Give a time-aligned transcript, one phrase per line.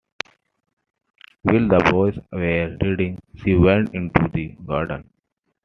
[1.43, 5.07] While the boys were reading, she went into the garden.